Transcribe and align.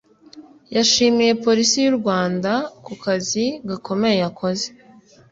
yashimiye 0.75 1.31
Polisi 1.45 1.77
y’u 1.85 1.95
Rwanda 1.99 2.51
ku 2.85 2.93
kazi 3.03 3.45
gakomeye 3.69 4.17
yakoze 4.23 4.65